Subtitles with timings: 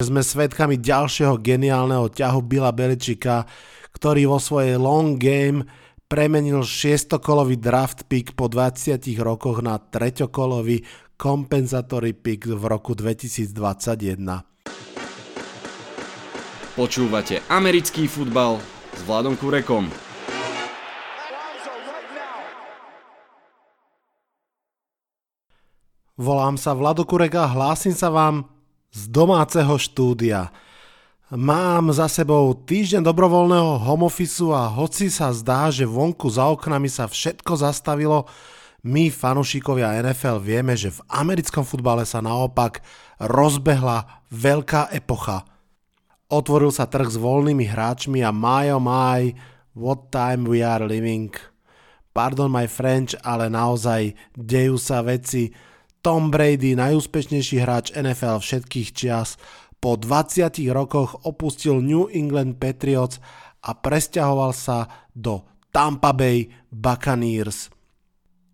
[0.00, 3.44] Sme svedkami ďalšieho geniálneho ťahu Billa Beličika,
[3.92, 5.68] ktorý vo svojej long game
[6.08, 10.88] premenil šiestokolový draft pick po 20 rokoch na treťokolový
[11.20, 13.52] kompenzatory pick v roku 2021.
[16.80, 18.56] Počúvate americký futbal
[18.96, 19.84] s Vladom Kurekom.
[26.16, 28.59] Volám sa Vlado Kurek a hlásim sa vám
[28.90, 30.50] z domáceho štúdia.
[31.30, 36.90] Mám za sebou týždeň dobrovoľného home office a hoci sa zdá, že vonku za oknami
[36.90, 38.26] sa všetko zastavilo,
[38.80, 42.80] my fanúšikovia NFL vieme, že v americkom futbale sa naopak
[43.20, 45.44] rozbehla veľká epocha.
[46.32, 49.36] Otvoril sa trh s voľnými hráčmi a my oh my,
[49.76, 51.28] what time we are living.
[52.16, 55.52] Pardon my French, ale naozaj dejú sa veci,
[56.00, 59.36] Tom Brady, najúspešnejší hráč NFL všetkých čias,
[59.84, 63.20] po 20 rokoch opustil New England Patriots
[63.60, 67.68] a presťahoval sa do Tampa Bay Buccaneers.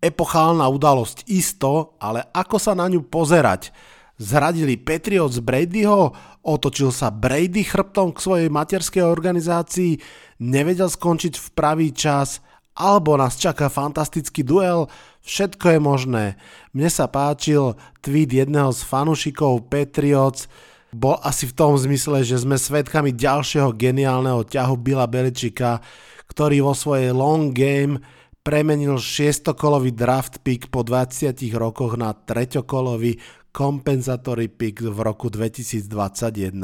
[0.03, 3.71] Epochálna udalosť isto, ale ako sa na ňu pozerať?
[4.19, 6.11] Zradili Patriots Bradyho,
[6.43, 9.95] otočil sa Brady chrbtom k svojej materskej organizácii,
[10.43, 12.43] nevedel skončiť v pravý čas,
[12.77, 14.85] alebo nás čaká fantastický duel,
[15.27, 16.25] Všetko je možné.
[16.71, 20.47] Mne sa páčil tweet jedného z fanúšikov Patriots,
[20.95, 25.83] bol asi v tom zmysle, že sme svedkami ďalšieho geniálneho ťahu Billa Beličika,
[26.31, 27.99] ktorý vo svojej long game
[28.39, 33.19] premenil šiestokolový draft pick po 20 rokoch na treťokolový
[33.51, 36.55] kompenzatory pick v roku 2021.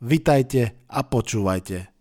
[0.00, 2.00] Vitajte a počúvajte.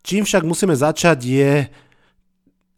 [0.00, 1.52] Čím však musíme začať je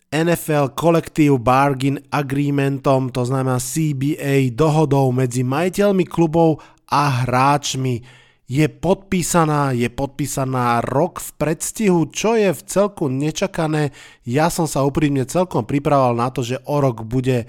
[0.08, 8.00] NFL Collective Bargain Agreementom, to znamená CBA, dohodou medzi majiteľmi klubov a hráčmi.
[8.48, 13.92] Je podpísaná, je podpísaná rok v predstihu, čo je v celku nečakané.
[14.24, 17.44] Ja som sa úprimne celkom pripravoval na to, že o rok bude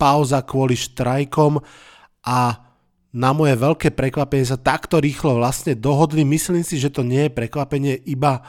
[0.00, 1.60] pauza kvôli štrajkom
[2.24, 2.64] a
[3.12, 6.24] na moje veľké prekvapenie sa takto rýchlo vlastne dohodli.
[6.24, 8.40] Myslím si, že to nie je prekvapenie iba,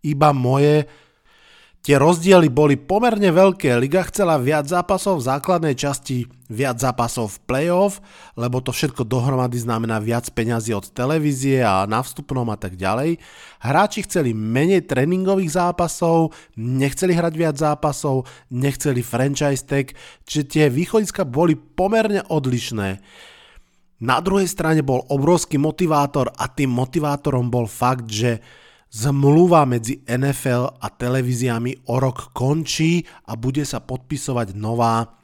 [0.00, 0.88] iba moje
[1.82, 3.74] Tie rozdiely boli pomerne veľké.
[3.74, 7.98] Liga chcela viac zápasov v základnej časti, viac zápasov v playoff,
[8.38, 13.18] lebo to všetko dohromady znamená viac peňazí od televízie a na vstupnom a tak ďalej.
[13.66, 19.90] Hráči chceli menej tréningových zápasov, nechceli hrať viac zápasov, nechceli franchise tag,
[20.22, 23.02] čiže tie východiska boli pomerne odlišné.
[24.06, 28.38] Na druhej strane bol obrovský motivátor a tým motivátorom bol fakt, že
[28.92, 35.16] Zmluva medzi NFL a televíziami o rok končí a bude sa podpisovať nová.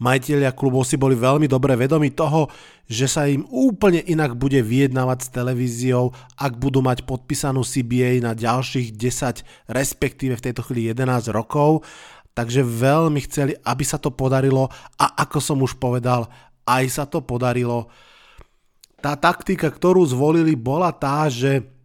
[0.00, 2.48] Majiteľia klubov si boli veľmi dobre vedomi toho,
[2.88, 8.32] že sa im úplne inak bude vyjednávať s televíziou, ak budú mať podpísanú CBA na
[8.32, 11.84] ďalších 10, respektíve v tejto chvíli 11 rokov.
[12.32, 16.32] Takže veľmi chceli, aby sa to podarilo a ako som už povedal,
[16.64, 17.92] aj sa to podarilo.
[19.04, 21.79] Tá taktika, ktorú zvolili, bola tá, že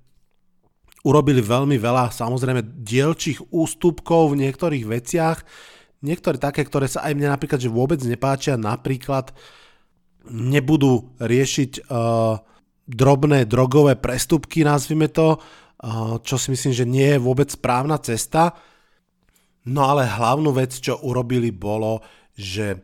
[1.05, 5.37] urobili veľmi veľa samozrejme dielčích ústupkov v niektorých veciach,
[6.01, 9.29] niektoré také, ktoré sa aj mne napríklad že vôbec nepáčia, napríklad
[10.25, 12.41] nebudú riešiť uh,
[12.89, 18.57] drobné drogové prestupky, nazvime to, uh, čo si myslím, že nie je vôbec správna cesta.
[19.65, 22.01] No ale hlavnú vec, čo urobili, bolo,
[22.37, 22.81] že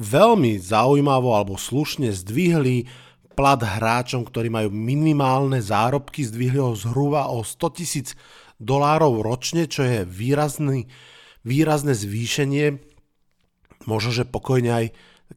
[0.00, 3.07] veľmi zaujímavo alebo slušne zdvihli
[3.38, 8.18] plat hráčom, ktorí majú minimálne zárobky, zdvihli ho zhruba o 100 tisíc
[8.58, 10.90] dolárov ročne, čo je výrazný,
[11.46, 12.82] výrazné zvýšenie,
[13.86, 14.86] možno, že pokojne aj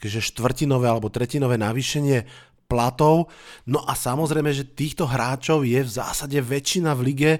[0.01, 2.25] takže štvrtinové alebo tretinové navýšenie
[2.65, 3.29] platov.
[3.69, 7.31] No a samozrejme, že týchto hráčov je v zásade väčšina v lige,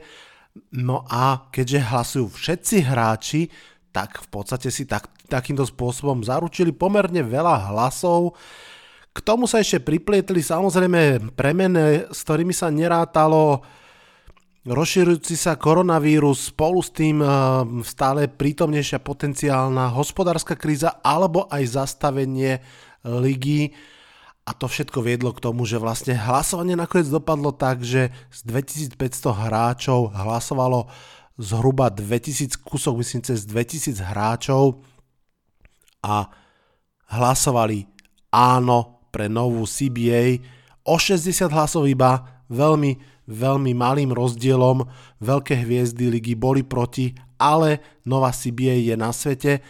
[0.77, 3.41] no a keďže hlasujú všetci hráči,
[3.89, 8.37] tak v podstate si tak, takýmto spôsobom zaručili pomerne veľa hlasov,
[9.11, 13.59] k tomu sa ešte priplietli samozrejme premene, s ktorými sa nerátalo
[14.61, 17.29] rozširujúci sa koronavírus, spolu s tým eh,
[17.81, 22.61] stále prítomnejšia potenciálna hospodárska kríza alebo aj zastavenie
[23.01, 23.73] ligy.
[24.41, 28.97] A to všetko viedlo k tomu, že vlastne hlasovanie nakoniec dopadlo tak, že z 2500
[29.37, 30.89] hráčov hlasovalo
[31.37, 34.81] zhruba 2000 kusov, myslím cez 2000 hráčov
[36.01, 36.25] a
[37.13, 37.85] hlasovali
[38.33, 40.39] áno pre novú CBA
[40.87, 42.97] o 60 hlasov iba, veľmi,
[43.27, 44.87] veľmi malým rozdielom,
[45.21, 49.61] veľké hviezdy ligy boli proti, ale nová CBA je na svete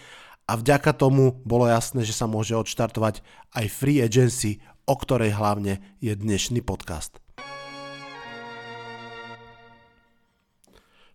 [0.45, 3.25] a vďaka tomu bolo jasné, že sa môže odštartovať
[3.57, 4.61] aj free agency
[4.91, 7.21] o ktorej hlavne je dnešný podcast.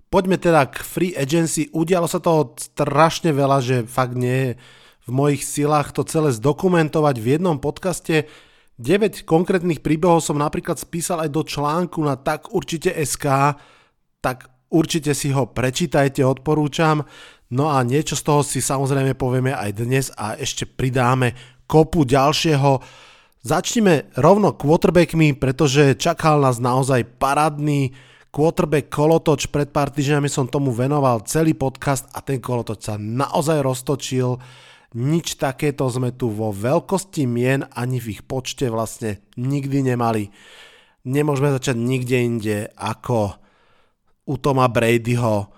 [0.07, 1.69] Poďme teda k free agency.
[1.75, 4.51] Udialo sa toho strašne veľa, že fakt nie je
[5.07, 8.27] v mojich silách to celé zdokumentovať v jednom podcaste.
[8.77, 13.57] 9 konkrétnych príbehov som napríklad spísal aj do článku na tak určite SK,
[14.21, 17.07] tak určite si ho prečítajte, odporúčam.
[17.55, 21.39] No a niečo z toho si samozrejme povieme aj dnes a ešte pridáme
[21.71, 22.83] kopu ďalšieho.
[23.47, 27.95] Začneme rovno quarterbackmi, pretože čakal nás naozaj parádny
[28.35, 29.47] quarterback kolotoč.
[29.55, 34.43] Pred pár týždňami som tomu venoval celý podcast a ten kolotoč sa naozaj roztočil.
[34.95, 40.31] Nič takéto sme tu vo veľkosti mien ani v ich počte vlastne nikdy nemali.
[41.07, 43.35] Nemôžeme začať nikde inde ako
[44.27, 45.51] u Toma Bradyho.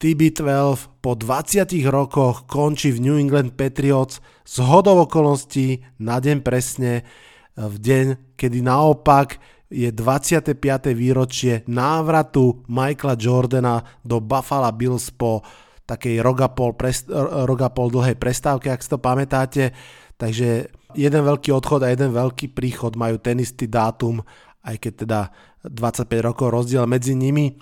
[0.00, 7.04] TB12 po 20 rokoch končí v New England Patriots z hodov okolností na deň presne
[7.52, 8.06] v deň,
[8.40, 9.36] kedy naopak
[9.68, 10.56] je 25.
[10.96, 15.44] výročie návratu Michaela Jordana do Buffalo Bills po
[15.90, 17.10] takej rogapol, prest,
[17.46, 19.74] rogapol dlhej prestávke, ak si to pamätáte.
[20.14, 24.22] Takže jeden veľký odchod a jeden veľký príchod majú ten istý dátum,
[24.62, 25.20] aj keď teda
[25.66, 27.58] 25 rokov rozdiel medzi nimi.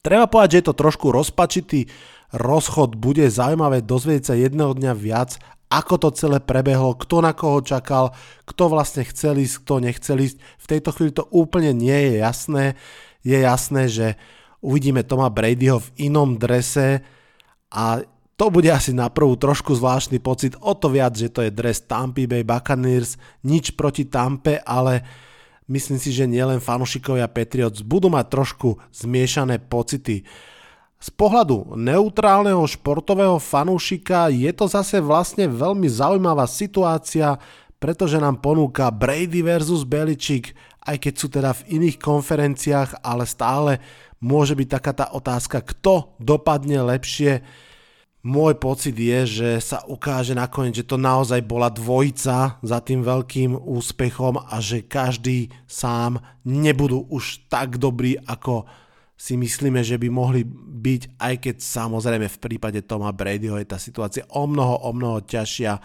[0.00, 1.84] Treba povedať, že je to trošku rozpačitý
[2.32, 5.36] rozchod, bude zaujímavé dozvedieť sa jedného dňa viac,
[5.70, 8.10] ako to celé prebehlo, kto na koho čakal,
[8.42, 10.36] kto vlastne chcel ísť, kto nechcel ísť.
[10.42, 12.64] V tejto chvíli to úplne nie je jasné.
[13.22, 14.06] Je jasné, že
[14.60, 17.00] uvidíme Toma Bradyho v inom drese
[17.72, 18.04] a
[18.40, 21.84] to bude asi na prvú trošku zvláštny pocit, o to viac, že to je dres
[21.84, 25.04] Tampa Bay Buccaneers, nič proti Tampe, ale
[25.68, 30.24] myslím si, že nielen fanúšikovia Patriots budú mať trošku zmiešané pocity.
[31.00, 37.36] Z pohľadu neutrálneho športového fanúšika je to zase vlastne veľmi zaujímavá situácia,
[37.76, 40.52] pretože nám ponúka Brady versus Beličík,
[40.84, 43.80] aj keď sú teda v iných konferenciách, ale stále
[44.20, 47.40] môže byť taká tá otázka, kto dopadne lepšie.
[48.20, 53.56] Môj pocit je, že sa ukáže nakoniec, že to naozaj bola dvojica za tým veľkým
[53.56, 58.68] úspechom a že každý sám nebudú už tak dobrí ako
[59.20, 60.44] si myslíme, že by mohli
[60.80, 65.20] byť, aj keď samozrejme v prípade Toma Bradyho je tá situácia o mnoho, o mnoho
[65.24, 65.76] ťažšia.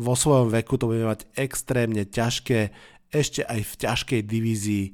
[0.00, 2.72] Vo svojom veku to bude mať extrémne ťažké,
[3.12, 4.86] ešte aj v ťažkej divízii.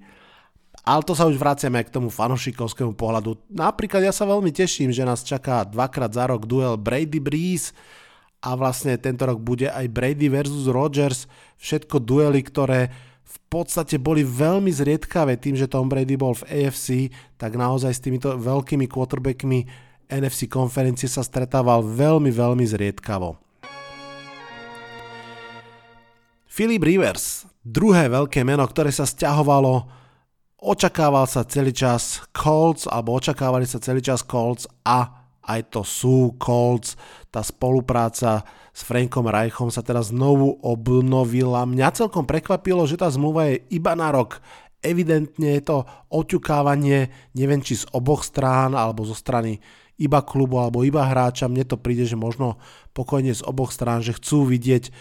[0.87, 3.35] Ale to sa už vraciame k tomu fanušikovskému pohľadu.
[3.51, 7.75] Napríklad ja sa veľmi teším, že nás čaká dvakrát za rok duel Brady Breeze
[8.39, 11.27] a vlastne tento rok bude aj Brady versus Rodgers.
[11.59, 12.95] Všetko duely, ktoré
[13.27, 18.05] v podstate boli veľmi zriedkavé tým, že Tom Brady bol v AFC, tak naozaj s
[18.07, 19.67] týmito veľkými quarterbackmi
[20.07, 23.35] NFC konferencie sa stretával veľmi, veľmi zriedkavo.
[26.47, 30.06] Philip Rivers, druhé veľké meno, ktoré sa stiahovalo,
[30.61, 36.35] očakával sa celý čas Colts, alebo očakávali sa celý čas Colts a aj to sú
[36.43, 36.99] Colts,
[37.31, 38.43] tá spolupráca
[38.75, 41.63] s Frankom Reichom sa teraz znovu obnovila.
[41.65, 44.43] Mňa celkom prekvapilo, že tá zmluva je iba na rok.
[44.83, 49.63] Evidentne je to oťukávanie, neviem či z oboch strán, alebo zo strany
[49.97, 51.49] iba klubu, alebo iba hráča.
[51.49, 52.61] Mne to príde, že možno
[52.93, 54.93] pokojne z oboch strán, že chcú vidieť,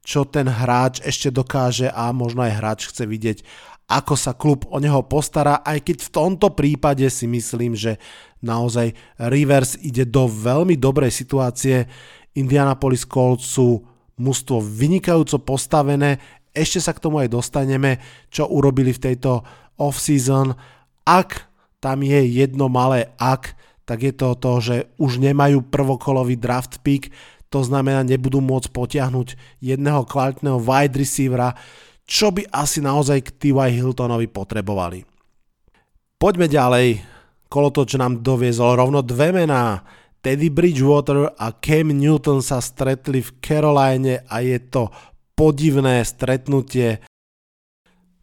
[0.00, 3.38] čo ten hráč ešte dokáže a možno aj hráč chce vidieť,
[3.90, 7.98] ako sa klub o neho postará, aj keď v tomto prípade si myslím, že
[8.38, 11.90] naozaj Rivers ide do veľmi dobrej situácie.
[12.38, 13.82] Indianapolis Colts sú
[14.22, 16.22] mužstvo vynikajúco postavené,
[16.54, 17.98] ešte sa k tomu aj dostaneme,
[18.30, 19.42] čo urobili v tejto
[19.78, 20.54] off-season.
[21.06, 21.46] Ak
[21.78, 23.54] tam je jedno malé ak,
[23.86, 27.10] tak je to to, že už nemajú prvokolový draft pick,
[27.50, 31.58] to znamená, nebudú môcť potiahnuť jedného kvalitného wide receivera,
[32.10, 33.70] čo by asi naozaj k T.Y.
[33.78, 35.06] Hiltonovi potrebovali.
[36.18, 37.06] Poďme ďalej.
[37.46, 39.86] Kolotoč nám doviezol rovno dve mená.
[40.20, 44.90] Teddy Bridgewater a Cam Newton sa stretli v Caroline a je to
[45.38, 47.00] podivné stretnutie.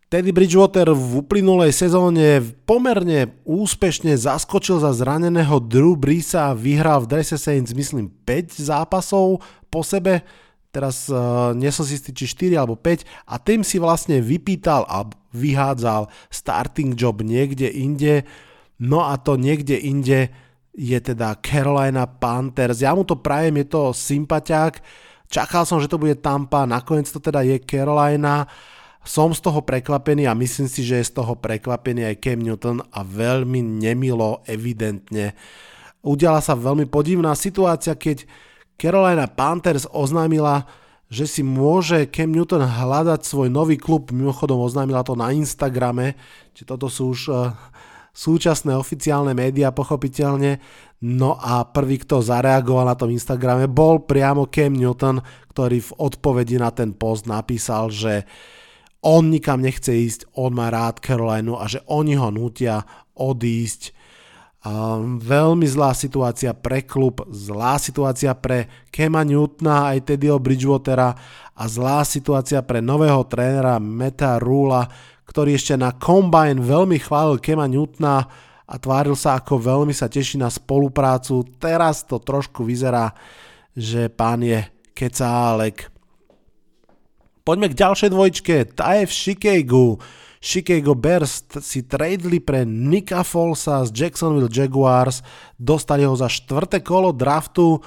[0.08, 7.36] Teddy Bridgewater v uplynulej sezóne pomerne úspešne zaskočil za zraneného Drew Breesa vyhral v drese
[7.36, 10.24] Saints myslím 5 zápasov po sebe.
[10.72, 14.84] Teraz uh, nie som si istý, či 4 alebo 5 a tým si vlastne vypýtal
[14.86, 18.28] a vyhádzal starting job niekde inde.
[18.78, 20.30] No a to niekde inde
[20.78, 22.86] je teda Carolina Panthers.
[22.86, 24.78] Ja mu to prajem, je to sympatiák.
[25.28, 28.46] Čakal som, že to bude Tampa, nakoniec to teda je Carolina.
[29.02, 32.84] Som z toho prekvapený a myslím si, že je z toho prekvapený aj Cam Newton
[32.92, 35.34] a veľmi nemilo, evidentne.
[36.04, 38.28] Udiala sa veľmi podivná situácia, keď
[38.78, 40.70] Carolina Panthers oznámila,
[41.10, 46.14] že si môže Cam Newton hľadať svoj nový klub, mimochodom oznámila to na Instagrame,
[46.54, 47.58] či toto sú už uh,
[48.14, 50.62] súčasné oficiálne médiá pochopiteľne,
[51.06, 55.22] no a prvý, kto zareagoval na tom Instagrame, bol priamo Cam Newton,
[55.54, 58.30] ktorý v odpovedi na ten post napísal, že
[59.02, 62.82] on nikam nechce ísť, on má rád Carolinu a že oni ho nutia
[63.18, 63.97] odísť
[65.22, 71.14] veľmi zlá situácia pre klub, zlá situácia pre Kema Newtona aj Teddyho Bridgewatera
[71.54, 74.90] a zlá situácia pre nového trénera Meta Rula,
[75.30, 78.26] ktorý ešte na Combine veľmi chválil Kema Newtona
[78.68, 81.46] a tváril sa ako veľmi sa teší na spoluprácu.
[81.56, 83.16] Teraz to trošku vyzerá,
[83.72, 85.88] že pán je kecálek.
[87.48, 88.56] Poďme k ďalšej dvojčke.
[88.76, 89.88] Tá je v Chicagu.
[90.48, 95.20] Chicago Bears si tradeli pre Nika Folsa z Jacksonville Jaguars,
[95.60, 97.84] dostali ho za štvrté kolo draftu.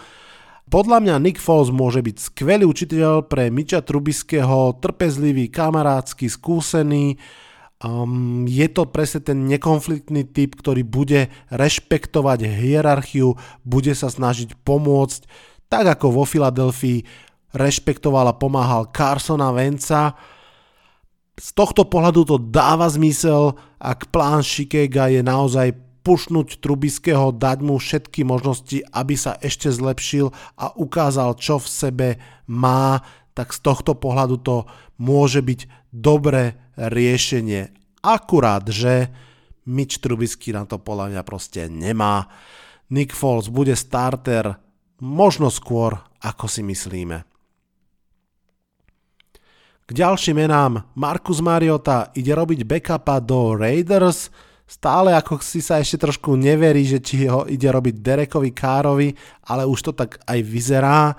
[0.68, 7.16] Podľa mňa Nick Foles môže byť skvelý učiteľ pre Miča Trubiského, trpezlivý, kamarádsky, skúsený.
[7.80, 15.20] Um, je to presne ten nekonfliktný typ, ktorý bude rešpektovať hierarchiu, bude sa snažiť pomôcť,
[15.72, 17.08] tak ako vo Filadelfii
[17.56, 20.12] rešpektoval a pomáhal Carsona Venca
[21.38, 27.76] z tohto pohľadu to dáva zmysel, ak plán Shikega je naozaj pušnúť Trubiského, dať mu
[27.76, 32.08] všetky možnosti, aby sa ešte zlepšil a ukázal, čo v sebe
[32.48, 33.04] má,
[33.36, 34.56] tak z tohto pohľadu to
[35.00, 35.60] môže byť
[35.92, 37.72] dobré riešenie.
[38.00, 39.12] Akurát, že
[39.68, 42.26] Mitch Trubisky na to podľa mňa proste nemá.
[42.90, 44.56] Nick Foles bude starter
[44.98, 47.29] možno skôr, ako si myslíme.
[49.90, 54.30] K ďalším menám Marcus Mariota ide robiť backupa do Raiders,
[54.62, 59.10] stále ako si sa ešte trošku neverí, že či ho ide robiť Derekovi Károvi,
[59.50, 61.18] ale už to tak aj vyzerá.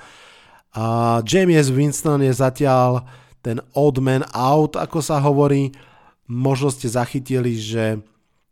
[0.71, 0.83] A
[1.27, 3.03] James Winston je zatiaľ
[3.43, 5.75] ten old man out, ako sa hovorí.
[6.31, 7.99] Možno ste zachytili, že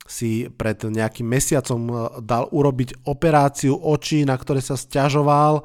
[0.04, 5.64] si pred nejakým mesiacom dal urobiť operáciu očí, na ktoré sa stiažoval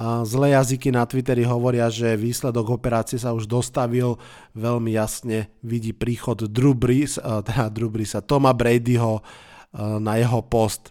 [0.00, 4.16] Zlé jazyky na Twitteri hovoria, že výsledok operácie sa už dostavil.
[4.56, 9.20] Veľmi jasne vidí príchod Drew Brees, teda Drew Breesa, Toma Bradyho
[9.76, 10.88] na jeho post.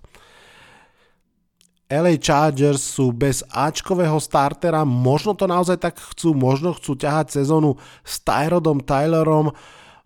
[1.89, 7.81] LA Chargers sú bez Ačkového startera, možno to naozaj tak chcú, možno chcú ťahať sezónu
[8.05, 9.49] s Tyrodom Tylerom,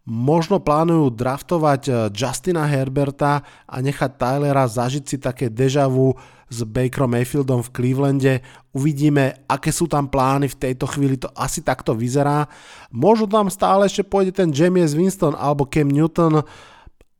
[0.07, 6.15] možno plánujú draftovať e, Justina Herberta a nechať Tylera zažiť si také deja vu
[6.53, 8.45] s Bakerom Mayfieldom v Clevelande.
[8.69, 12.45] Uvidíme, aké sú tam plány v tejto chvíli, to asi takto vyzerá.
[12.93, 16.45] Možno tam stále ešte pôjde ten James Winston alebo Cam Newton,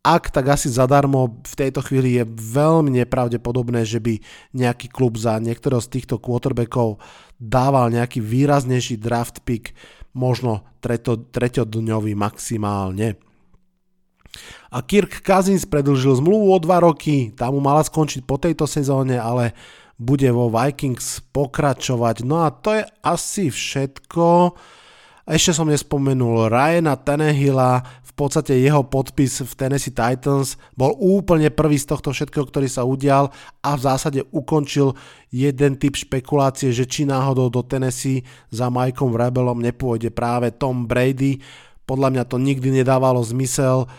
[0.03, 4.19] ak tak asi zadarmo v tejto chvíli je veľmi nepravdepodobné, že by
[4.51, 6.99] nejaký klub za niektorého z týchto quarterbackov
[7.39, 9.71] dával nejaký výraznejší draft pick,
[10.11, 13.15] možno treťodňový maximálne.
[14.73, 19.21] A Kirk Cousins predlžil zmluvu o 2 roky, tá mu mala skončiť po tejto sezóne,
[19.21, 19.53] ale
[19.97, 22.25] bude vo Vikings pokračovať.
[22.25, 24.57] No a to je asi všetko.
[25.23, 27.79] Ešte som nespomenul Ryana Tannehilla,
[28.13, 32.85] v podstate jeho podpis v Tennessee Titans bol úplne prvý z tohto všetkého, ktorý sa
[32.85, 33.33] udial
[33.65, 34.93] a v zásade ukončil
[35.33, 38.21] jeden typ špekulácie, že či náhodou do Tennessee
[38.53, 41.41] za Mikeom Rebelom nepôjde práve Tom Brady.
[41.89, 43.89] Podľa mňa to nikdy nedávalo zmysel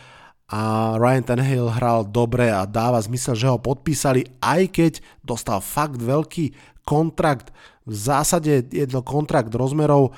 [0.54, 4.92] a Ryan Tannehill hral dobre a dáva zmysel, že ho podpísali, aj keď
[5.26, 6.54] dostal fakt veľký
[6.86, 7.50] kontrakt,
[7.82, 10.14] v zásade je to kontrakt rozmerov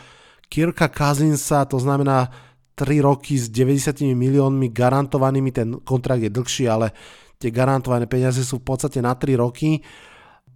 [0.52, 2.28] Kirka Cousinsa, to znamená
[2.76, 6.92] 3 roky s 90 miliónmi garantovanými, ten kontrakt je dlhší, ale
[7.40, 9.80] tie garantované peniaze sú v podstate na 3 roky.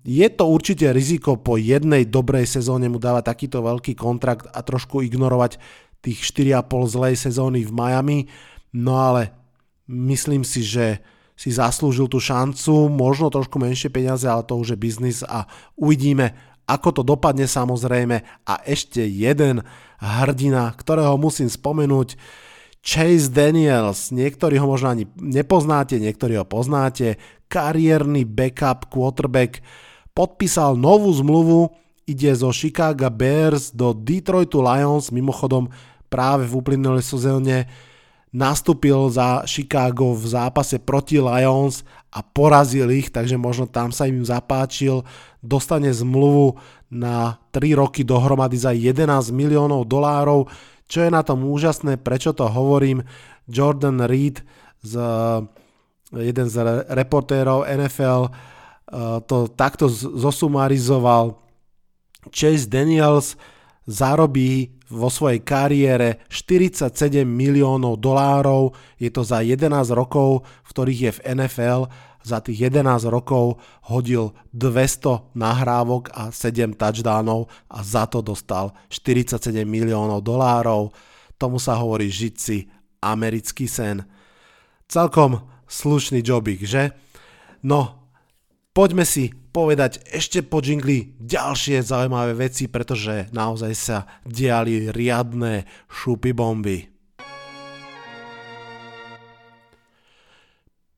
[0.05, 5.01] Je to určite riziko po jednej dobrej sezóne mu dávať takýto veľký kontrakt a trošku
[5.01, 5.57] ignorovať
[6.05, 8.19] tých 4,5 zlej sezóny v Miami,
[8.77, 9.40] no ale
[9.91, 11.03] myslím si, že
[11.35, 16.37] si zaslúžil tú šancu, možno trošku menšie peniaze, ale to už je biznis a uvidíme,
[16.69, 18.23] ako to dopadne samozrejme.
[18.45, 19.65] A ešte jeden
[19.99, 22.15] hrdina, ktorého musím spomenúť,
[22.81, 27.21] Chase Daniels, niektorí ho možno ani nepoznáte, niektorí ho poznáte,
[27.53, 29.61] kariérny backup quarterback,
[30.17, 31.77] podpísal novú zmluvu,
[32.09, 35.69] ide zo Chicago Bears do Detroitu Lions, mimochodom
[36.09, 37.69] práve v uplynulej sezóne
[38.31, 41.83] nastúpil za Chicago v zápase proti Lions
[42.15, 45.03] a porazil ich, takže možno tam sa im zapáčil.
[45.43, 46.59] Dostane zmluvu
[46.91, 50.47] na 3 roky dohromady za 11 miliónov dolárov.
[50.91, 53.07] Čo je na tom úžasné, prečo to hovorím,
[53.51, 54.43] Jordan Reed,
[54.83, 54.95] z,
[56.15, 61.39] jeden z reportérov NFL, eh, to takto zosumarizoval.
[62.31, 63.39] Chase Daniels
[63.87, 68.75] zarobí vo svojej kariére 47 miliónov dolárov.
[68.99, 71.81] Je to za 11 rokov, v ktorých je v NFL.
[72.21, 79.65] Za tých 11 rokov hodil 200 nahrávok a 7 touchdownov a za to dostal 47
[79.65, 80.93] miliónov dolárov.
[81.41, 82.37] Tomu sa hovorí žiť
[83.01, 84.05] americký sen.
[84.85, 86.93] Celkom slušný jobik, že?
[87.65, 88.00] No,
[88.71, 96.31] poďme si povedať ešte po džingli ďalšie zaujímavé veci, pretože naozaj sa diali riadne šupy
[96.31, 96.87] bomby.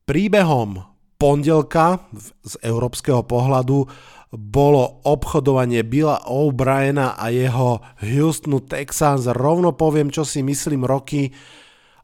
[0.03, 0.83] Príbehom
[1.17, 2.11] pondelka
[2.43, 3.87] z európskeho pohľadu
[4.33, 9.29] bolo obchodovanie Billa O'Briena a jeho Houstonu Texans.
[9.29, 11.31] Rovno poviem, čo si myslím roky.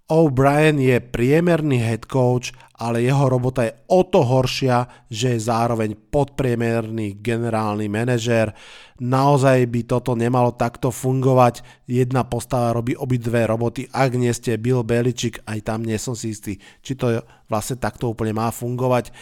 [0.09, 5.93] O'Brien je priemerný head coach, ale jeho robota je o to horšia, že je zároveň
[6.09, 8.57] podpriemerný generálny manažér.
[9.05, 11.61] Naozaj by toto nemalo takto fungovať.
[11.85, 13.85] Jedna postava robí obidve roboty.
[13.93, 17.21] Ak nie ste Bill Belichick, aj tam nie som si istý, či to
[17.53, 19.12] vlastne takto úplne má fungovať.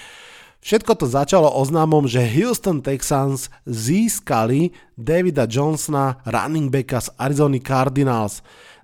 [0.63, 8.39] Všetko to začalo oznámom, že Houston Texans získali Davida Johnsona, running backa z Arizona Cardinals.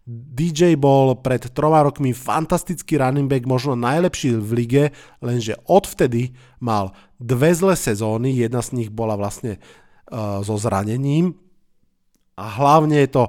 [0.06, 4.85] DJ bol pred troma rokmi fantastický running back, možno najlepší v lige,
[5.23, 6.90] lenže odvtedy mal
[7.23, 9.62] dve zlé sezóny, jedna z nich bola vlastne
[10.11, 11.38] uh, so zranením
[12.35, 13.25] a hlavne je to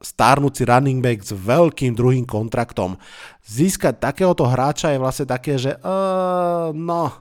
[0.00, 2.96] starnúci running back s veľkým druhým kontraktom.
[3.44, 7.12] Získať takéhoto hráča je vlastne také, že uh, no,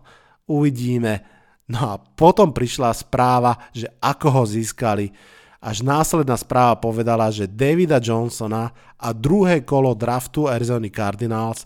[0.48, 1.26] uvidíme.
[1.68, 5.10] No a potom prišla správa, že ako ho získali
[5.64, 11.64] až následná správa povedala, že Davida Johnsona a druhé kolo draftu Arizona Cardinals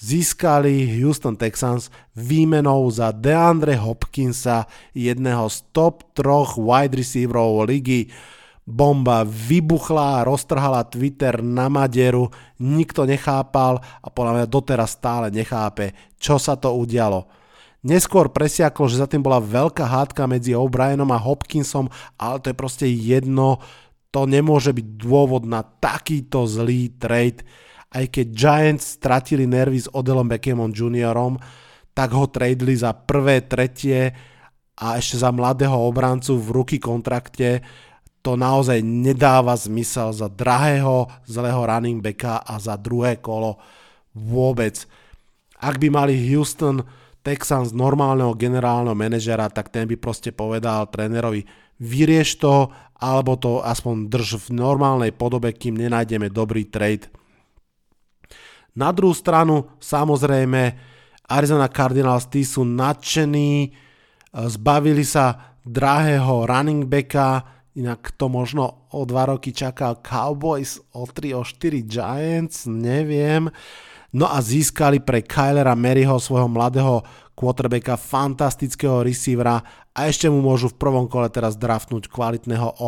[0.00, 4.64] získali Houston Texans výmenou za DeAndre Hopkinsa,
[4.96, 8.08] jedného z top troch wide receiverov ligy.
[8.64, 12.32] Bomba vybuchla, roztrhala Twitter na maderu,
[12.64, 17.43] nikto nechápal a podľa mňa doteraz stále nechápe, čo sa to udialo.
[17.84, 22.56] Neskôr presiaklo, že za tým bola veľká hádka medzi O'Brienom a Hopkinsom, ale to je
[22.56, 23.60] proste jedno,
[24.08, 27.44] to nemôže byť dôvod na takýto zlý trade.
[27.92, 31.36] Aj keď Giants stratili nervy s Odelom Beckhamom juniorom,
[31.92, 34.16] tak ho tradeli za prvé, tretie
[34.80, 37.60] a ešte za mladého obrancu v ruky kontrakte.
[38.24, 43.60] To naozaj nedáva zmysel za drahého zlého running backa a za druhé kolo
[44.16, 44.88] vôbec.
[45.60, 46.80] Ak by mali Houston
[47.24, 51.48] Texans normálneho generálneho manažera, tak ten by proste povedal trénerovi,
[51.80, 52.68] vyrieš to,
[53.00, 57.08] alebo to aspoň drž v normálnej podobe, kým nenájdeme dobrý trade.
[58.76, 60.76] Na druhú stranu, samozrejme,
[61.24, 63.72] Arizona Cardinals tí sú nadšení,
[64.34, 67.40] zbavili sa drahého running backa,
[67.72, 73.48] inak to možno o dva roky čakal Cowboys, o 3, o 4 Giants, neviem.
[74.14, 77.02] No a získali pre Kylera Maryho svojho mladého
[77.34, 79.58] quarterbacka, fantastického receivera
[79.90, 82.78] a ešte mu môžu v prvom kole teraz draftnúť kvalitného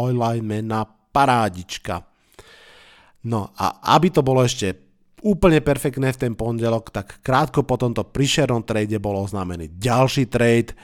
[0.63, 2.07] na parádička.
[3.27, 4.87] No a aby to bolo ešte
[5.27, 10.79] úplne perfektné v ten pondelok, tak krátko po tomto príšernom trade bol oznámený ďalší trade.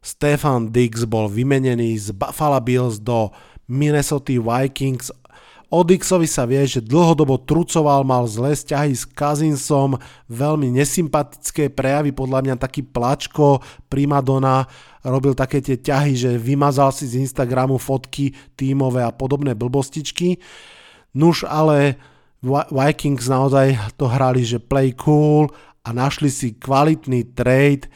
[0.00, 3.28] Stefan Diggs bol vymenený z Buffalo Bills do
[3.68, 5.12] Minnesota Vikings
[5.74, 9.98] Odixovi sa vie, že dlhodobo trucoval, mal zlé vzťahy s Kazinsom,
[10.30, 13.58] veľmi nesympatické prejavy, podľa mňa taký plačko,
[13.90, 14.70] primadona,
[15.02, 20.38] robil také tie ťahy, že vymazal si z Instagramu fotky tímové a podobné blbostičky.
[21.18, 21.98] Nuž ale
[22.70, 25.50] Vikings naozaj to hrali, že play cool
[25.82, 27.90] a našli si kvalitný trade,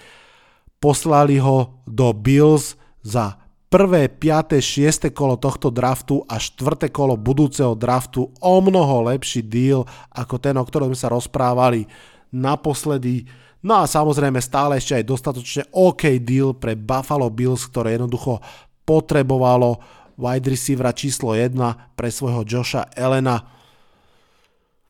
[0.82, 2.74] poslali ho do Bills
[3.06, 5.12] za prvé, 5., 6.
[5.12, 6.88] kolo tohto draftu a 4.
[6.88, 11.84] kolo budúceho draftu o mnoho lepší deal ako ten, o ktorom sa rozprávali
[12.32, 13.28] naposledy.
[13.60, 18.40] No a samozrejme stále ešte aj dostatočne OK deal pre Buffalo Bills, ktoré jednoducho
[18.88, 19.80] potrebovalo
[20.18, 21.54] wide receivera číslo 1
[21.94, 23.44] pre svojho Josha Elena.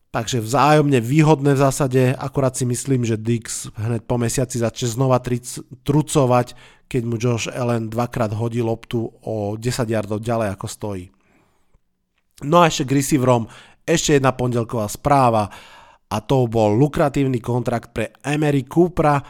[0.09, 5.21] Takže vzájomne výhodné v zásade, akurát si myslím, že Dix hneď po mesiaci začne znova
[5.85, 6.57] trucovať,
[6.89, 11.05] keď mu Josh Allen dvakrát hodí loptu o 10 yardov ďalej ako stojí.
[12.49, 13.45] No a ešte k receiverom,
[13.85, 15.45] ešte jedna pondelková správa
[16.09, 19.21] a to bol lukratívny kontrakt pre Emery Coopera.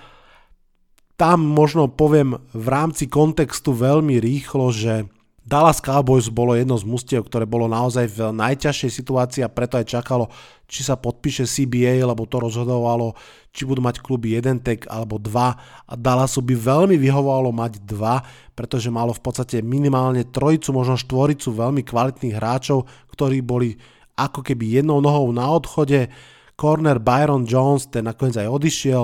[1.20, 5.12] Tam možno poviem v rámci kontextu veľmi rýchlo, že
[5.50, 9.90] Dallas Cowboys bolo jedno z mustiev, ktoré bolo naozaj v najťažšej situácii a preto aj
[9.90, 10.30] čakalo,
[10.70, 13.18] či sa podpíše CBA, lebo to rozhodovalo,
[13.50, 15.58] či budú mať kluby jeden tag alebo dva
[15.90, 18.22] a Dallasu by veľmi vyhovovalo mať dva,
[18.54, 23.74] pretože malo v podstate minimálne trojicu, možno štvoricu veľmi kvalitných hráčov, ktorí boli
[24.22, 26.14] ako keby jednou nohou na odchode.
[26.54, 29.04] Corner Byron Jones, ten nakoniec aj odišiel,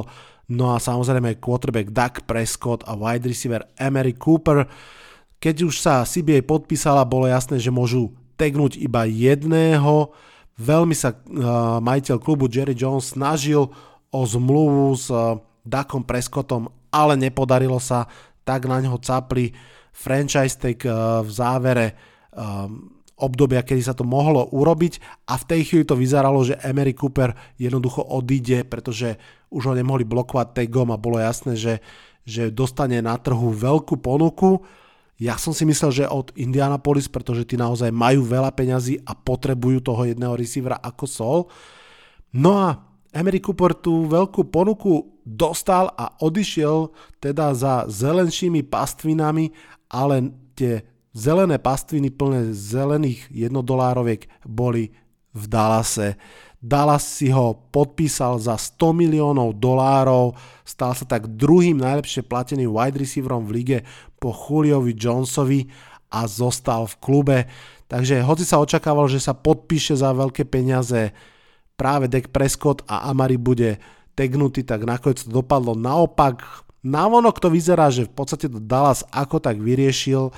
[0.54, 4.70] no a samozrejme quarterback Doug Prescott a wide receiver Emery Cooper.
[5.40, 10.12] Keď už sa CBA podpísala, bolo jasné, že môžu tagnúť iba jedného.
[10.56, 13.68] Veľmi sa uh, majiteľ klubu Jerry Jones snažil
[14.12, 18.08] o zmluvu s uh, Dakom Prescottom, ale nepodarilo sa,
[18.48, 19.52] tak na ňo capli
[19.92, 21.86] franchise tag uh, v závere
[22.32, 25.26] um, obdobia, kedy sa to mohlo urobiť.
[25.32, 29.16] A v tej chvíli to vyzeralo, že Emery Cooper jednoducho odíde, pretože
[29.52, 31.80] už ho nemohli blokovať tagom a bolo jasné, že,
[32.28, 34.60] že dostane na trhu veľkú ponuku
[35.16, 39.80] ja som si myslel, že od Indianapolis, pretože tí naozaj majú veľa peňazí a potrebujú
[39.80, 41.40] toho jedného receivera ako Sol.
[42.36, 42.84] No a
[43.16, 46.92] Emery Cooper tú veľkú ponuku dostal a odišiel
[47.24, 49.56] teda za zelenšími pastvinami,
[49.88, 50.84] ale tie
[51.16, 54.92] zelené pastviny plné zelených jednodolároviek boli
[55.32, 56.20] v Dallase.
[56.60, 60.34] Dallas si ho podpísal za 100 miliónov dolárov,
[60.66, 63.78] stal sa tak druhým najlepšie plateným wide receiverom v lige
[64.26, 65.70] po Juliovi Jonesovi
[66.10, 67.38] a zostal v klube.
[67.86, 71.14] Takže hoci sa očakávalo, že sa podpíše za veľké peniaze
[71.78, 73.78] práve Dak Prescott a Amari bude
[74.18, 76.42] tegnutý, tak nakoniec to dopadlo naopak.
[76.82, 80.34] Navonok to vyzerá, že v podstate to Dallas ako tak vyriešil,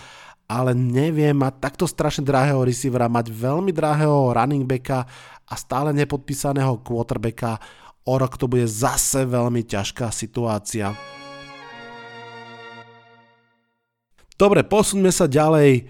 [0.52, 5.08] ale neviem, mať takto strašne drahého receivera, mať veľmi drahého running backa
[5.48, 7.60] a stále nepodpísaného quarterbacka,
[8.04, 11.17] o rok to bude zase veľmi ťažká situácia.
[14.38, 15.90] Dobre, posuňme sa ďalej.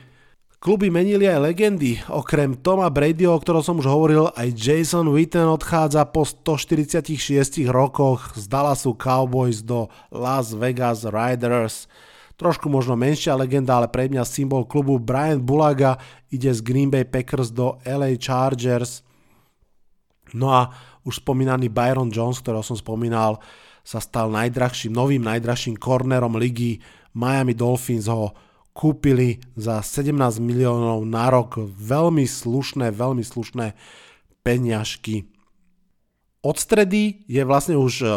[0.64, 2.00] Kluby menili aj legendy.
[2.08, 8.32] Okrem Toma Bradyho, o ktorom som už hovoril, aj Jason Witten odchádza po 146 rokoch
[8.40, 11.92] z Dallasu Cowboys do Las Vegas Riders.
[12.40, 16.00] Trošku možno menšia legenda, ale pre mňa symbol klubu Brian Bulaga
[16.32, 19.04] ide z Green Bay Packers do LA Chargers.
[20.32, 20.72] No a
[21.04, 23.44] už spomínaný Byron Jones, ktorého som spomínal,
[23.84, 26.80] sa stal najdrahším, novým najdrahším kornerom ligy
[27.18, 28.38] Miami Dolphins ho
[28.78, 31.58] kúpili za 17 miliónov na rok.
[31.66, 33.74] Veľmi slušné, veľmi slušné
[34.46, 35.26] peňažky.
[36.46, 38.08] Od stredy je vlastne už e,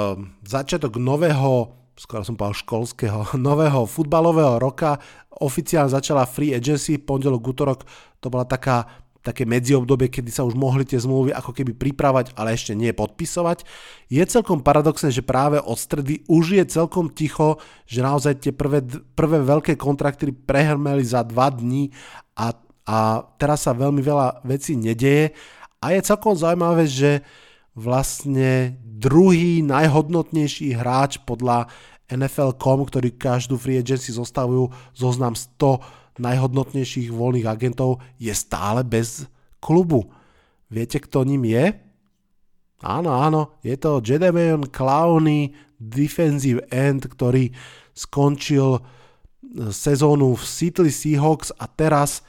[0.45, 5.01] začiatok nového, skoro som povedal školského, nového futbalového roka.
[5.41, 7.81] Oficiálne začala free agency, pondelok, útorok,
[8.21, 12.57] to bola taká také medziobdobie, kedy sa už mohli tie zmluvy ako keby pripravať, ale
[12.57, 13.69] ešte nie podpisovať.
[14.09, 18.81] Je celkom paradoxné, že práve od stredy už je celkom ticho, že naozaj tie prvé,
[19.13, 21.93] prvé veľké kontrakty prehrmeli za dva dní
[22.33, 22.57] a,
[22.89, 22.99] a
[23.37, 25.37] teraz sa veľmi veľa vecí nedeje
[25.81, 27.25] a je celkom zaujímavé, že
[27.73, 31.73] vlastne druhý najhodnotnejší hráč podľa
[32.11, 39.27] NFL.com, ktorý každú free agency zostavujú zoznam 100 najhodnotnejších voľných agentov je stále bez
[39.59, 40.13] klubu.
[40.71, 41.75] Viete, kto ním je?
[42.81, 47.53] Áno, áno, je to Jedemion Clowney, defensive end, ktorý
[47.93, 48.81] skončil e,
[49.69, 52.25] sezónu v Seattle Seahawks a teraz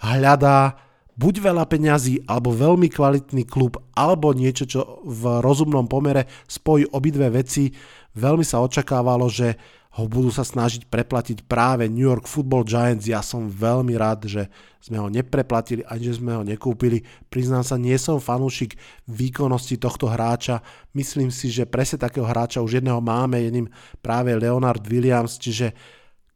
[0.00, 0.80] hľadá
[1.20, 7.28] buď veľa peňazí, alebo veľmi kvalitný klub, alebo niečo, čo v rozumnom pomere spojí obidve
[7.28, 7.68] veci.
[8.16, 9.60] Veľmi sa očakávalo, že
[10.00, 13.04] ho budú sa snažiť preplatiť práve New York Football Giants.
[13.04, 14.48] Ja som veľmi rád, že
[14.80, 17.04] sme ho nepreplatili ani že sme ho nekúpili.
[17.28, 20.64] Priznám sa, nie som fanúšik výkonnosti tohto hráča.
[20.96, 23.68] Myslím si, že presne takého hráča už jedného máme, jedným
[24.00, 25.76] práve Leonard Williams, čiže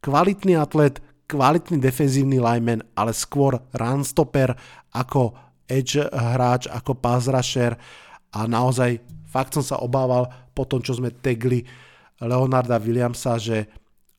[0.05, 4.53] kvalitný atlet, kvalitný defenzívny lineman, ale skôr runstopper
[4.93, 5.33] ako
[5.65, 7.73] edge hráč, ako pass rusher
[8.29, 11.65] a naozaj fakt som sa obával po tom, čo sme tegli
[12.21, 13.67] Leonarda Williamsa, že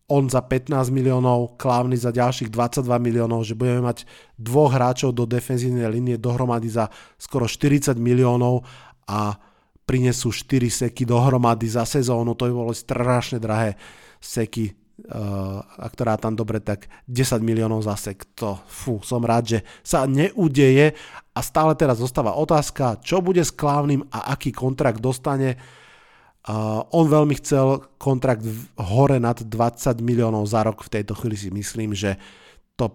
[0.06, 4.06] on za 15 miliónov, Klávny za ďalších 22 miliónov, že budeme mať
[4.38, 6.86] dvoch hráčov do defenzívnej linie dohromady za
[7.18, 8.62] skoro 40 miliónov
[9.10, 9.34] a
[9.86, 13.78] prinesú 4 seky dohromady za sezónu, to by bolo strašne drahé
[14.18, 14.74] seky,
[15.10, 19.58] uh, a ktorá tam dobre, tak 10 miliónov za sek, to fú, som rád, že
[19.86, 20.94] sa neudeje.
[21.34, 25.58] A stále teraz zostáva otázka, čo bude s Klávnym a aký kontrakt dostane,
[26.46, 28.46] Uh, on veľmi chcel kontrakt
[28.78, 29.50] hore nad 20
[29.98, 30.86] miliónov za rok.
[30.86, 32.14] V tejto chvíli si myslím, že
[32.78, 32.94] to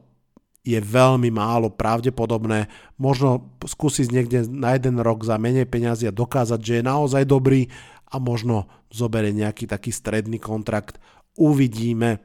[0.63, 2.71] je veľmi málo pravdepodobné.
[2.95, 7.67] Možno skúsiť niekde na jeden rok za menej peniazy a dokázať, že je naozaj dobrý
[8.07, 10.95] a možno zoberie nejaký taký stredný kontrakt.
[11.35, 12.23] Uvidíme.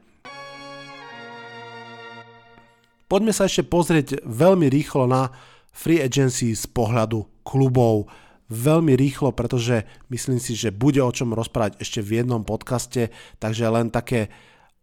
[3.11, 5.31] Poďme sa ešte pozrieť veľmi rýchlo na
[5.75, 8.11] free agency z pohľadu klubov.
[8.47, 13.11] Veľmi rýchlo, pretože myslím si, že bude o čom rozprávať ešte v jednom podcaste,
[13.43, 14.31] takže len také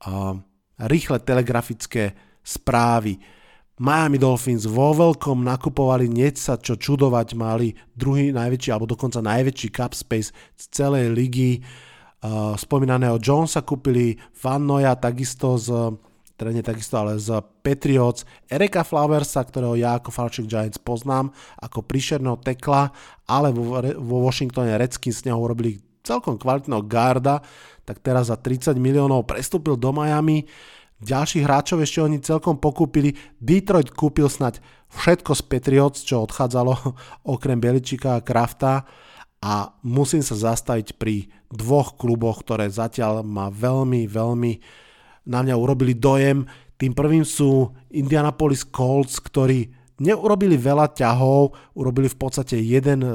[0.05, 0.37] uh,
[0.85, 2.13] rýchle telegrafické
[2.45, 3.17] správy.
[3.81, 9.69] Miami Dolphins vo veľkom nakupovali nieť sa čo čudovať, mali druhý najväčší alebo dokonca najväčší
[9.73, 11.65] cap space z celej ligy.
[12.21, 14.69] Uh, spomínaného Jonesa kúpili Van
[15.01, 15.73] takisto z
[16.43, 21.31] nie takisto, ale z Patriots, Erika Flowersa, ktorého ja ako Falchik Giants poznám,
[21.63, 22.91] ako príšerného tekla,
[23.31, 27.39] ale vo, vo Washingtone Redskins z neho urobili celkom kvalitného garda,
[27.87, 30.45] tak teraz za 30 miliónov prestúpil do Miami.
[31.05, 33.15] Ďalších hráčov ešte oni celkom pokúpili.
[33.39, 34.59] Detroit kúpil snať
[34.91, 36.73] všetko z Patriots, čo odchádzalo
[37.35, 38.83] okrem Beličika a Krafta
[39.45, 44.53] a musím sa zastaviť pri dvoch kluboch, ktoré zatiaľ ma veľmi, veľmi
[45.25, 46.45] na mňa urobili dojem.
[46.77, 53.11] Tým prvým sú Indianapolis Colts, ktorí neurobili veľa ťahov, urobili v podstate jeden e,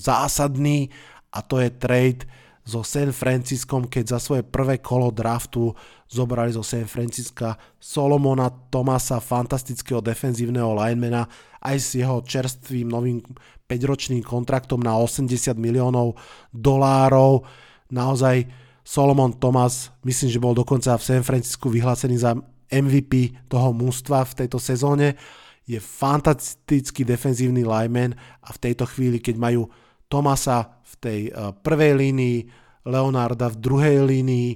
[0.00, 0.88] zásadný
[1.32, 2.24] a to je trade
[2.62, 5.74] so San Franciskom, keď za svoje prvé kolo draftu
[6.06, 11.26] zobrali zo San Francisca Solomona Tomasa, fantastického defenzívneho linemana,
[11.58, 13.18] aj s jeho čerstvým novým
[13.66, 16.14] 5-ročným kontraktom na 80 miliónov
[16.54, 17.42] dolárov.
[17.90, 18.46] Naozaj
[18.82, 22.34] Solomon Thomas, myslím, že bol dokonca v San Francisku vyhlásený za
[22.72, 25.14] MVP toho mústva v tejto sezóne.
[25.62, 29.70] Je fantastický defenzívny lineman a v tejto chvíli, keď majú
[30.10, 32.38] Tomasa v tej uh, prvej línii,
[32.82, 34.50] Leonarda v druhej línii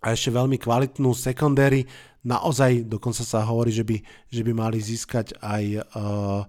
[0.00, 1.84] a ešte veľmi kvalitnú secondary,
[2.24, 3.96] naozaj dokonca sa hovorí, že by,
[4.30, 6.46] že by mali získať aj uh,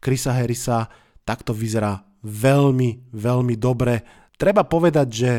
[0.00, 0.90] Chrisa Harrisa,
[1.24, 4.04] tak to vyzerá veľmi, veľmi dobre.
[4.36, 5.32] Treba povedať, že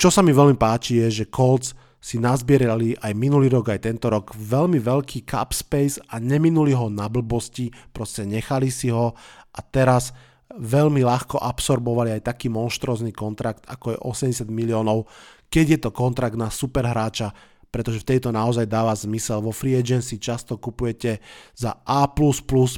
[0.00, 4.08] čo sa mi veľmi páči je, že Colts si nazbierali aj minulý rok, aj tento
[4.08, 9.12] rok veľmi veľký cap space a neminuli ho na blbosti, proste nechali si ho
[9.52, 10.16] a teraz
[10.56, 13.98] veľmi ľahko absorbovali aj taký monštrózny kontrakt, ako je
[14.40, 15.04] 80 miliónov,
[15.52, 17.36] keď je to kontrakt na super hráča,
[17.68, 19.44] pretože v tejto naozaj dáva zmysel.
[19.44, 21.20] Vo free agency často kupujete
[21.52, 22.08] za A++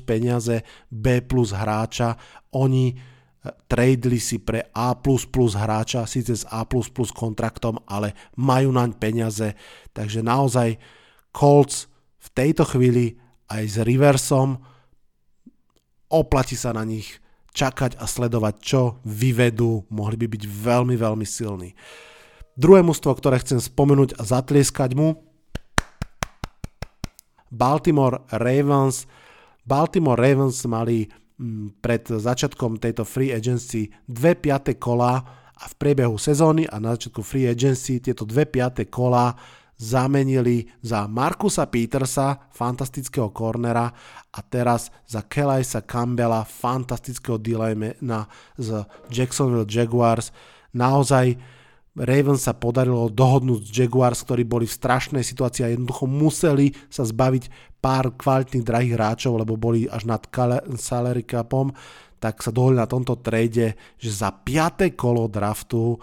[0.02, 2.18] peniaze B hráča.
[2.58, 3.11] Oni
[3.66, 6.62] tradeli si pre A++ hráča, síce s A++
[7.10, 9.58] kontraktom, ale majú naň peniaze,
[9.90, 10.78] takže naozaj
[11.34, 11.90] Colts
[12.22, 13.18] v tejto chvíli
[13.50, 14.62] aj s Riversom
[16.12, 17.18] oplatí sa na nich
[17.52, 21.76] čakať a sledovať, čo vyvedú, mohli by byť veľmi, veľmi silní.
[22.52, 25.32] Druhé mužstvo, ktoré chcem spomenúť a zatlieskať mu,
[27.52, 29.04] Baltimore Ravens.
[29.68, 31.12] Baltimore Ravens mali
[31.82, 35.20] pred začiatkom tejto free agency dve piaté kola
[35.52, 39.34] a v priebehu sezóny a na začiatku free agency tieto dve piaté kola
[39.82, 43.90] zamenili za Markusa Petersa, fantastického kornera
[44.30, 47.38] a teraz za Kelajsa Campbella, fantastického
[48.00, 50.30] na z Jacksonville Jaguars.
[50.72, 51.34] Naozaj
[51.92, 57.04] Ravens sa podarilo dohodnúť s Jaguars, ktorí boli v strašnej situácii a jednoducho museli sa
[57.04, 60.24] zbaviť pár kvalitných drahých hráčov, lebo boli až nad
[60.80, 61.68] salary capom,
[62.16, 64.96] tak sa dohodli na tomto trade, že za 5.
[64.96, 66.00] kolo draftu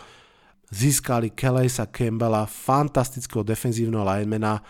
[0.70, 4.62] získali Kellysa Campbella, fantastického defenzívneho linemana,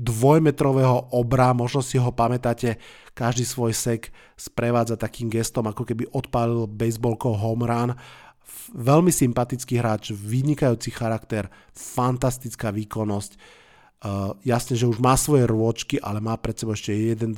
[0.00, 2.80] dvojmetrového obra, možno si ho pamätáte,
[3.12, 7.92] každý svoj sek sprevádza takým gestom, ako keby odpálil baseballkou home run
[8.74, 13.32] veľmi sympatický hráč, vynikajúci charakter, fantastická výkonnosť.
[14.00, 17.36] Uh, jasne, že už má svoje rôčky, ale má pred sebou ešte 1-2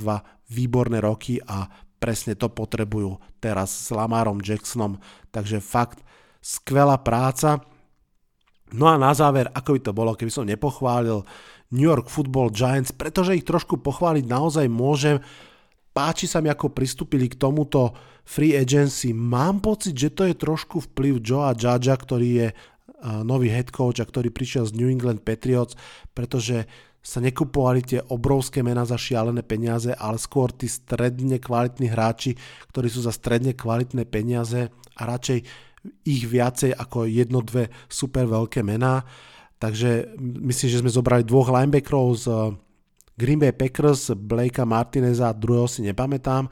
[0.52, 1.66] výborné roky a
[1.98, 4.98] presne to potrebujú teraz s Lamarom Jacksonom.
[5.34, 6.02] Takže fakt
[6.42, 7.62] skvelá práca.
[8.74, 11.22] No a na záver, ako by to bolo, keby som nepochválil
[11.72, 15.22] New York Football Giants, pretože ich trošku pochváliť naozaj môžem.
[15.92, 17.92] Páči sa mi, ako pristúpili k tomuto
[18.24, 19.12] free agency.
[19.12, 22.48] Mám pocit, že to je trošku vplyv Joea Judgea, ktorý je
[23.28, 25.76] nový head coach a ktorý prišiel z New England Patriots,
[26.16, 26.64] pretože
[27.02, 32.38] sa nekupovali tie obrovské mená za šialené peniaze, ale skôr tí stredne kvalitní hráči,
[32.70, 35.38] ktorí sú za stredne kvalitné peniaze a radšej
[36.06, 39.02] ich viacej ako jedno, dve super veľké mená.
[39.58, 42.26] Takže myslím, že sme zobrali dvoch linebackerov z
[43.16, 46.48] Green Bay Packers, Blakea Martineza, druhého si nepamätám,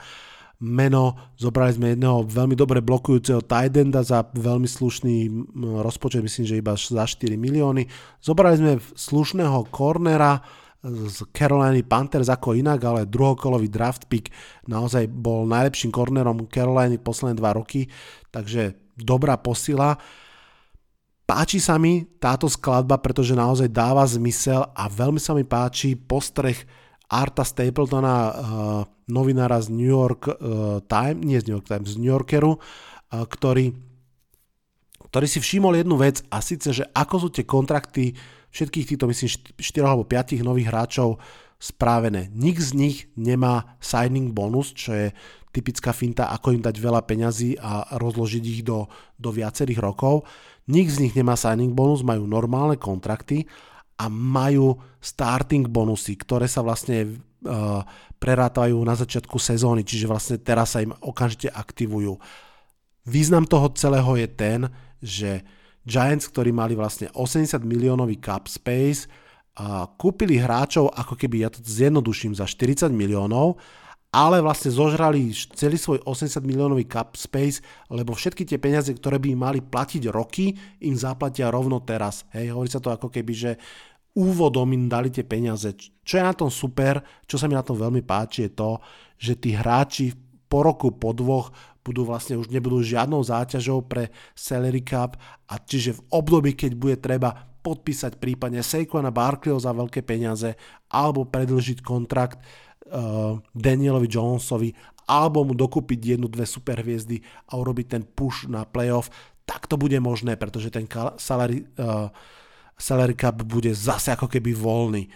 [0.61, 5.17] meno, zobrali sme jedného veľmi dobre blokujúceho Tidenda za veľmi slušný
[5.81, 7.89] rozpočet, myslím, že iba za 4 milióny.
[8.21, 10.45] Zobrali sme slušného cornera
[10.85, 14.33] z Caroliny Panthers ako inak, ale druhokolový draft pick
[14.65, 17.89] naozaj bol najlepším cornerom Caroliny posledné dva roky,
[18.33, 19.97] takže dobrá posila.
[21.31, 26.59] Páči sa mi táto skladba, pretože naozaj dáva zmysel a veľmi sa mi páči postreh
[27.07, 28.35] Arta Stapletona, uh,
[29.07, 32.59] novinára z New York uh, Times, nie z New York Times, z New Yorkeru, uh,
[33.31, 33.71] ktorý,
[35.07, 38.11] ktorý si všimol jednu vec a síce, že ako sú tie kontrakty
[38.51, 41.23] všetkých týchto, myslím, 4 alebo 5 nových hráčov
[41.63, 42.27] správené.
[42.35, 45.07] Nik z nich nemá signing bonus, čo je
[45.55, 50.27] typická finta, ako im dať veľa peňazí a rozložiť ich do, do viacerých rokov.
[50.69, 53.49] Nik z nich nemá signing bonus, majú normálne kontrakty
[53.97, 57.81] a majú starting bonusy, ktoré sa vlastne uh,
[58.21, 62.21] prerátajú na začiatku sezóny, čiže vlastne teraz sa im okamžite aktivujú.
[63.09, 64.61] Význam toho celého je ten,
[65.01, 65.41] že
[65.89, 69.09] Giants, ktorí mali vlastne 80 miliónový cap space,
[69.97, 73.57] kúpili hráčov ako keby, ja to zjednoduším, za 40 miliónov,
[74.11, 77.63] ale vlastne zožrali celý svoj 80 miliónový cap space,
[77.95, 80.51] lebo všetky tie peniaze, ktoré by im mali platiť roky,
[80.83, 82.27] im zaplatia rovno teraz.
[82.35, 83.51] Hej, hovorí sa to ako keby, že
[84.19, 85.71] úvodom im dali tie peniaze.
[86.03, 86.99] Čo je na tom super,
[87.31, 88.83] čo sa mi na tom veľmi páči, je to,
[89.15, 90.11] že tí hráči
[90.51, 91.55] po roku, po dvoch
[91.87, 95.15] budú vlastne už nebudú žiadnou záťažou pre salary cap
[95.47, 100.57] a čiže v období, keď bude treba podpísať prípadne Saquona Barkleyho za veľké peniaze
[100.91, 102.41] alebo predlžiť kontrakt
[103.55, 104.75] Danielovi Jonesovi
[105.11, 107.19] alebo mu dokúpiť jednu, dve superhviezdy
[107.51, 109.11] a urobiť ten push na playoff,
[109.43, 110.87] tak to bude možné, pretože ten
[111.19, 112.07] salary, uh,
[112.79, 115.11] salary cap bude zase ako keby voľný.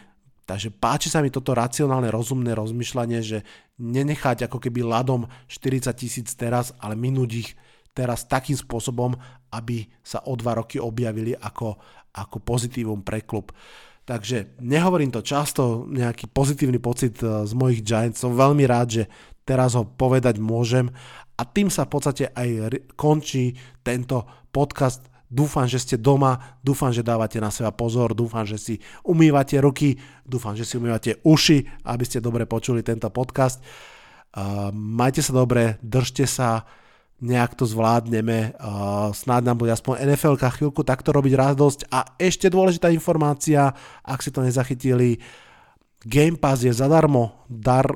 [0.44, 3.46] Takže páči sa mi toto racionálne, rozumné rozmýšľanie, že
[3.78, 7.50] nenechať ako keby ladom 40 tisíc teraz, ale minúť ich
[7.94, 9.14] teraz takým spôsobom,
[9.54, 11.78] aby sa o dva roky objavili ako,
[12.12, 13.54] ako pozitívum pre klub.
[14.04, 19.04] Takže nehovorím to často, nejaký pozitívny pocit eh, z mojich Giants, som veľmi rád, že
[19.48, 20.92] teraz ho povedať môžem.
[21.34, 24.22] A tým sa v podstate aj končí tento
[24.54, 25.02] podcast.
[25.26, 29.98] Dúfam, že ste doma, dúfam, že dávate na seba pozor, dúfam, že si umývate ruky,
[30.22, 33.58] dúfam, že si umývate uši, aby ste dobre počuli tento podcast.
[34.30, 36.62] Uh, majte sa dobre, držte sa,
[37.22, 41.80] nejak to zvládneme, uh, snáď nám bude aspoň NFL chvíľku takto robiť radosť.
[41.94, 43.70] A ešte dôležitá informácia,
[44.02, 45.22] ak si to nezachytili,
[46.04, 47.86] Game Pass je zadarmo, dar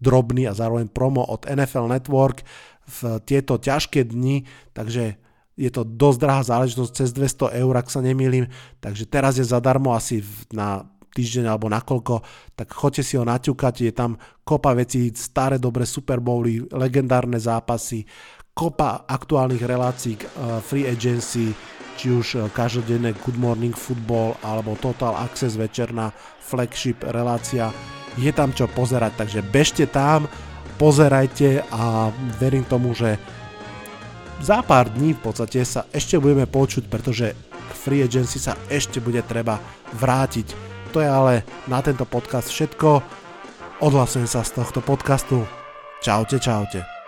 [0.00, 2.42] drobný a zároveň promo od NFL Network
[2.88, 5.20] v tieto ťažké dni, takže
[5.54, 8.48] je to dosť drahá záležitosť, cez 200 eur, ak sa nemýlim,
[8.80, 12.24] takže teraz je zadarmo asi na týždeň alebo nakoľko,
[12.56, 14.16] tak choďte si ho naťukať, je tam
[14.48, 18.08] kopa vecí, staré dobré Super Bowly, legendárne zápasy,
[18.52, 21.56] kopa aktuálnych relácií, uh, free agency,
[21.96, 27.72] či už uh, každodenné Good Morning Football alebo Total Access večerná flagship relácia,
[28.20, 30.28] je tam čo pozerať, takže bežte tam,
[30.76, 33.16] pozerajte a verím tomu, že
[34.42, 38.98] za pár dní v podstate sa ešte budeme počuť, pretože k free agency sa ešte
[38.98, 39.62] bude treba
[39.96, 40.72] vrátiť.
[40.92, 43.00] To je ale na tento podcast všetko.
[43.80, 45.46] Odhlasujem sa z tohto podcastu.
[46.02, 47.01] Čaute, čaute.